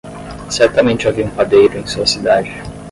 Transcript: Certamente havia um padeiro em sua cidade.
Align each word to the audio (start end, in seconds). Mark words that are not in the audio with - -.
Certamente 0.49 1.07
havia 1.07 1.27
um 1.27 1.29
padeiro 1.29 1.77
em 1.77 1.85
sua 1.85 2.07
cidade. 2.07 2.49